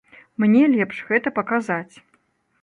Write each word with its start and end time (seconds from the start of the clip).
Мне 0.43 0.63
лепш 0.75 1.01
гэта 1.11 1.33
паказаць. 1.37 1.95